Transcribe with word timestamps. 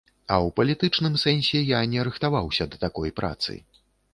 А 0.35 0.37
ў 0.45 0.49
палітычным 0.59 1.17
сэнсе 1.25 1.61
я 1.77 1.83
не 1.93 2.07
рыхтаваўся 2.09 2.69
да 2.73 2.83
такой 2.85 3.17
працы. 3.21 3.61